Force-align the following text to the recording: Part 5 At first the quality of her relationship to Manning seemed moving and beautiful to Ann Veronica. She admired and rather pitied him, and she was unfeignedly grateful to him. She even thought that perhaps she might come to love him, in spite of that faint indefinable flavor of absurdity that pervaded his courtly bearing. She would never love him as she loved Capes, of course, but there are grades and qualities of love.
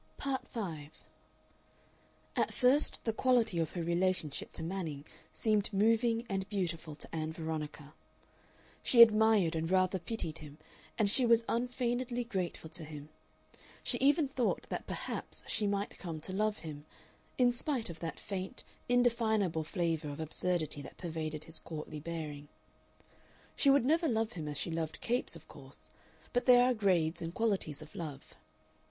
Part 0.17 0.47
5 0.47 1.03
At 2.35 2.51
first 2.51 2.99
the 3.03 3.13
quality 3.13 3.59
of 3.59 3.73
her 3.73 3.83
relationship 3.83 4.51
to 4.53 4.63
Manning 4.63 5.05
seemed 5.31 5.71
moving 5.71 6.25
and 6.27 6.49
beautiful 6.49 6.95
to 6.95 7.15
Ann 7.15 7.31
Veronica. 7.31 7.93
She 8.81 9.03
admired 9.03 9.55
and 9.55 9.69
rather 9.69 9.99
pitied 9.99 10.39
him, 10.39 10.57
and 10.97 11.07
she 11.07 11.23
was 11.23 11.45
unfeignedly 11.47 12.23
grateful 12.23 12.71
to 12.71 12.83
him. 12.83 13.09
She 13.83 13.99
even 13.99 14.27
thought 14.27 14.67
that 14.69 14.87
perhaps 14.87 15.43
she 15.45 15.67
might 15.67 15.99
come 15.99 16.19
to 16.21 16.33
love 16.33 16.57
him, 16.57 16.87
in 17.37 17.51
spite 17.53 17.91
of 17.91 17.99
that 17.99 18.19
faint 18.19 18.63
indefinable 18.89 19.63
flavor 19.63 20.09
of 20.09 20.19
absurdity 20.19 20.81
that 20.81 20.97
pervaded 20.97 21.43
his 21.43 21.59
courtly 21.59 21.99
bearing. 21.99 22.47
She 23.55 23.69
would 23.69 23.85
never 23.85 24.07
love 24.07 24.31
him 24.31 24.47
as 24.47 24.57
she 24.57 24.71
loved 24.71 24.99
Capes, 24.99 25.35
of 25.35 25.47
course, 25.47 25.89
but 26.33 26.47
there 26.47 26.63
are 26.63 26.73
grades 26.73 27.21
and 27.21 27.35
qualities 27.35 27.83
of 27.83 27.93
love. 27.93 28.35